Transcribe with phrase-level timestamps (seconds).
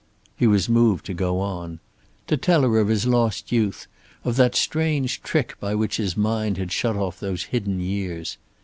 [0.35, 1.79] He was moved to go on.
[2.25, 3.85] To tell her of his lost youth,
[4.23, 8.39] of that strange trick by which his mind had shut off those hidden years.